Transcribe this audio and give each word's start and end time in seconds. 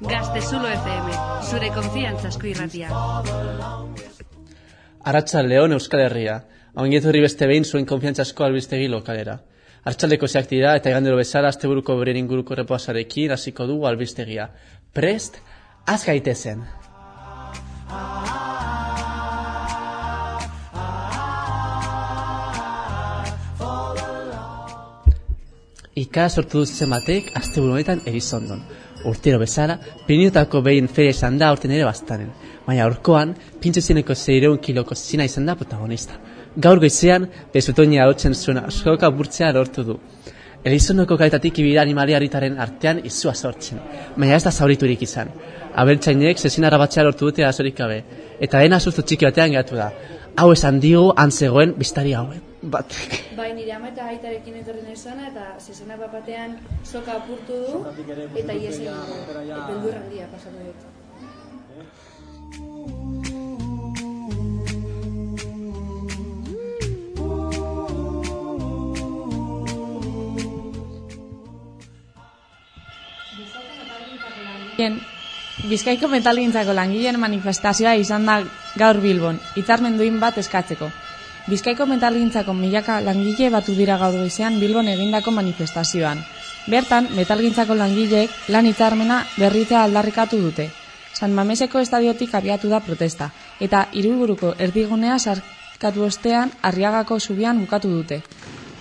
Gaztezulo 0.00 0.70
FM, 0.72 1.12
zure 1.50 1.68
konfiantzazko 1.76 2.48
irratia. 2.50 2.88
Arratxa 5.04 5.44
Leon 5.46 5.76
Euskal 5.76 6.02
Herria, 6.08 6.40
hori 6.74 7.22
beste 7.22 7.46
behin 7.46 7.62
zuen 7.64 7.86
konfiantzazko 7.86 8.48
albiztegi 8.48 8.88
lokalera. 8.88 9.38
Artxaldeko 9.84 10.26
zeak 10.26 10.50
dira 10.50 10.74
eta 10.80 10.90
egandero 10.90 11.22
bezala 11.22 11.54
asteburuko 11.54 11.94
beren 12.02 12.18
inguruko 12.24 12.58
repoasarekin 12.58 13.38
hasiko 13.38 13.70
du 13.70 13.84
albiztegia. 13.86 14.50
Prest, 14.92 15.38
az 15.86 16.04
gaitezen! 16.10 16.66
Ika 25.98 26.28
sortu 26.28 26.62
dut 26.62 26.70
zematek 26.70 27.32
asteburu 27.38 27.74
honetan 27.74 28.04
erizondon 28.06 28.60
urtero 29.04 29.38
bezala, 29.38 29.78
pinutako 30.06 30.60
behin 30.62 30.88
feria 30.88 31.14
izan 31.14 31.38
da 31.38 31.50
urten 31.54 31.72
ere 31.74 31.84
bastanen. 31.86 32.30
Baina 32.66 32.84
aurkoan, 32.86 33.34
pintxo 33.62 33.82
zineko 33.82 34.14
zeireun 34.14 34.58
kiloko 34.64 34.94
zina 34.94 35.24
izan 35.28 35.46
da 35.46 35.54
protagonista. 35.56 36.18
Gaur 36.56 36.80
goizean, 36.82 37.28
bezutonia 37.54 38.04
hautzen 38.04 38.34
zuen 38.34 38.58
askoka 38.64 39.10
burtzea 39.10 39.52
lortu 39.52 39.84
du. 39.84 39.98
Elizonoko 40.64 41.16
gaitatik 41.16 41.60
ibira 41.62 41.84
animaliaritaren 41.86 42.58
artean 42.58 43.00
izua 43.06 43.34
sortzen, 43.34 43.78
baina 44.16 44.34
ez 44.36 44.42
da 44.44 44.50
zauriturik 44.50 45.02
izan. 45.06 45.30
Abeltzainek 45.78 46.42
zezin 46.42 46.66
arabatzea 46.66 47.06
lortu 47.06 47.30
dute 47.30 47.46
azorik 47.46 47.78
gabe, 47.78 48.02
eta 48.40 48.64
dena 48.64 48.80
sustu 48.80 49.06
txiki 49.06 49.30
batean 49.30 49.54
gehatu 49.54 49.78
da. 49.78 49.92
Hau 50.36 50.50
esan 50.52 50.82
digu 50.82 51.12
antzegoen 51.16 51.74
biztari 51.78 52.14
hauen 52.18 52.47
bat. 52.62 52.94
Bai, 53.36 53.52
nire 53.54 53.72
ama 53.72 53.88
eta 53.92 54.06
aitarekin 54.10 54.56
etorri 54.62 54.82
nahi 54.82 54.96
zana, 54.96 55.28
eta 55.30 55.44
zezena 55.60 55.96
bapatean 55.96 56.58
soka 56.84 57.12
apurtu 57.20 57.58
du, 57.64 57.82
eta 58.36 58.52
iesi 58.52 58.86
beldur 58.86 59.94
handia 60.02 60.26
pasatu 60.32 60.58
dut. 60.70 60.80
Bizkaiko 75.68 76.08
metalgintzako 76.08 76.72
langileen 76.72 77.18
manifestazioa 77.20 77.96
izan 77.98 78.24
da 78.30 78.38
gaur 78.78 79.00
Bilbon, 79.02 79.40
hitzarmen 79.58 79.98
duin 79.98 80.20
bat 80.22 80.38
eskatzeko. 80.38 80.88
Bizkaiko 81.48 81.86
metalgintzako 81.88 82.52
milaka 82.52 82.98
langile 83.00 83.46
batu 83.48 83.72
dira 83.72 83.94
gaur 83.96 84.18
goizean 84.18 84.58
Bilbon 84.60 84.88
egindako 84.92 85.32
manifestazioan. 85.32 86.18
Bertan, 86.68 87.08
metalgintzako 87.16 87.72
langileek 87.78 88.50
lan 88.52 88.68
hitzarmena 88.68 89.22
berritzea 89.38 89.86
aldarrikatu 89.86 90.42
dute. 90.42 90.66
San 91.14 91.32
Mameseko 91.32 91.80
estadiotik 91.80 92.34
abiatu 92.36 92.68
da 92.68 92.82
protesta, 92.84 93.30
eta 93.64 93.86
hiriburuko 93.92 94.52
erdigunea 94.66 95.16
sarkatu 95.18 96.04
ostean 96.04 96.52
arriagako 96.60 97.18
zubian 97.18 97.64
bukatu 97.64 97.94
dute. 97.96 98.20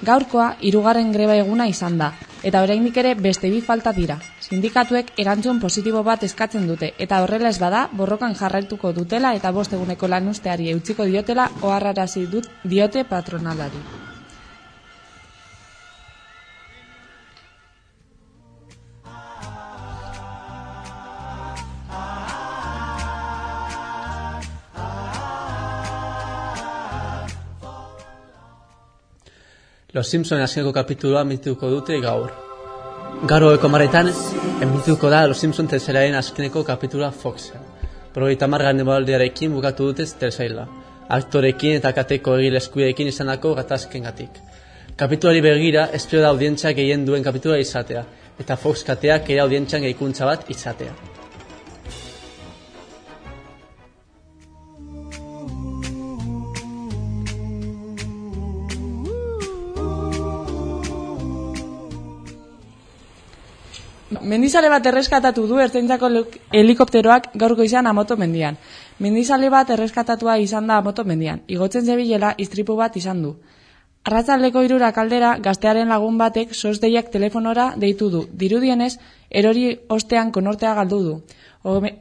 Gaurkoa 0.04 0.58
hirugarren 0.60 1.14
greba 1.16 1.40
eguna 1.40 1.70
izan 1.72 1.98
da, 1.98 2.12
eta 2.44 2.62
oraindik 2.62 2.98
ere 2.98 3.14
beste 3.16 3.50
bi 3.50 3.62
falta 3.62 3.94
dira. 3.94 4.20
Sindikatuek 4.40 5.14
erantzun 5.18 5.60
positibo 5.60 6.04
bat 6.04 6.24
eskatzen 6.24 6.68
dute 6.68 6.94
eta 6.98 7.22
horrela 7.24 7.50
ez 7.50 7.60
bada 7.60 7.88
borrokan 7.94 8.36
jarraituko 8.36 8.94
dutela 8.94 9.36
eta 9.36 9.52
bost 9.52 9.74
eguneko 9.74 10.08
lanusteari 10.08 10.72
eutziko 10.72 11.06
diotela 11.06 11.52
oharrarazi 11.62 12.28
dut 12.28 12.50
diote 12.64 13.04
patronalari. 13.04 13.84
Los 29.94 30.10
Simpson 30.10 30.42
azkeneko 30.44 30.74
kapituloa 30.76 31.22
mituko 31.24 31.70
dute 31.72 31.96
gaur. 32.04 32.34
Garo 33.32 33.54
eko 33.56 33.70
maretan, 33.72 34.10
emituko 34.66 35.08
da 35.10 35.22
Los 35.32 35.40
Simpsons 35.40 35.72
terceraen 35.72 36.16
azkeneko 36.20 36.66
kapitula 36.68 37.08
Foxen. 37.16 37.64
Progeita 38.14 38.50
margan 38.52 38.84
demoaldearekin 38.84 39.56
bukatu 39.56 39.88
dutez 39.88 40.10
terzaila. 40.20 40.68
Aktorekin 41.08 41.80
eta 41.80 41.94
kateko 41.96 42.36
egil 42.36 42.60
eskudeekin 42.60 43.08
izan 43.14 43.32
dako 43.32 43.54
gatazken 43.62 44.04
gatik. 44.10 44.42
Kapitulari 45.00 45.40
begira, 45.46 45.88
espero 45.94 46.22
da 46.22 46.34
audientzak 46.36 46.76
gehien 46.76 47.06
duen 47.08 47.24
kapitula 47.24 47.56
izatea, 47.64 48.04
eta 48.44 48.58
Fox 48.58 48.84
kateak 48.84 49.30
ere 49.30 49.46
audientzan 49.46 49.88
gehikuntza 49.88 50.28
bat 50.28 50.52
izatea. 50.52 51.17
Mendizale 64.08 64.70
bat 64.72 64.86
erreskatatu 64.88 65.42
du 65.50 65.58
ertzaintzako 65.60 66.08
helikopteroak 66.56 67.26
gaurko 67.36 67.64
izan 67.68 67.88
amoto 67.90 68.16
mendian. 68.16 68.56
Mendizale 69.04 69.50
bat 69.52 69.70
erreskatatua 69.76 70.38
izan 70.40 70.68
da 70.68 70.78
amoto 70.80 71.04
mendian. 71.04 71.42
Igotzen 71.48 71.84
zebilela 71.84 72.34
istripu 72.38 72.78
bat 72.78 72.96
izan 72.96 73.22
du. 73.22 73.34
Arratzaldeko 74.08 74.62
irura 74.64 74.94
kaldera 74.96 75.34
gaztearen 75.44 75.92
lagun 75.92 76.18
batek 76.18 76.54
sosdeiak 76.56 77.12
telefonora 77.12 77.74
deitu 77.76 78.08
du. 78.10 78.22
Dirudienez, 78.32 78.94
erori 79.30 79.66
ostean 79.90 80.32
konortea 80.32 80.74
galdu 80.78 81.00
du. 81.04 81.16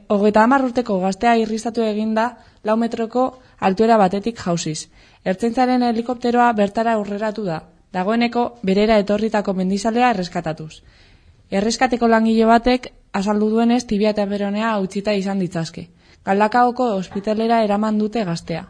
Hogeta 0.07 0.43
hamar 0.47 0.63
urteko 0.63 1.01
gaztea 1.01 1.35
irristatu 1.35 1.83
eginda 1.83 2.29
lau 2.63 2.77
metroko 2.77 3.25
altuera 3.59 3.97
batetik 3.97 4.39
jauziz. 4.45 4.87
Ertzaintzaren 5.25 5.83
helikopteroa 5.83 6.53
bertara 6.53 6.93
aurreratu 6.93 7.43
da. 7.43 7.65
Dagoeneko 7.91 8.45
berera 8.63 8.97
etorritako 9.03 9.53
mendizalea 9.59 10.13
erreskatatuz. 10.15 10.71
Erreskateko 11.49 12.07
langile 12.11 12.45
batek 12.45 12.89
azaldu 13.15 13.49
duenez 13.49 13.85
tibia 13.87 14.11
eta 14.15 14.25
beronea 14.25 14.77
utzita 14.83 15.13
izan 15.15 15.39
ditzazke. 15.39 15.87
Galdakaoko 16.27 16.89
ospitalera 16.97 17.61
eraman 17.63 17.97
dute 18.01 18.23
gaztea. 18.27 18.65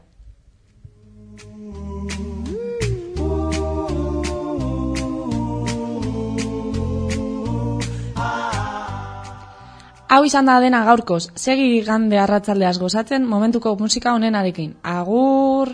Hau 10.08 10.22
izan 10.24 10.46
da 10.48 10.62
dena 10.64 10.86
gaurkoz, 10.88 11.26
segi 11.36 11.82
gande 11.84 12.22
arratzaldeaz 12.22 12.78
gozatzen 12.80 13.26
momentuko 13.28 13.76
musika 13.76 14.14
honenarekin. 14.16 14.78
Agur! 14.84 15.74